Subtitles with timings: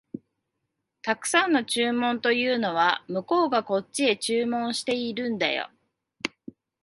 [1.03, 5.69] 沢山の注文というのは、向こうがこっちへ注文してるんだよ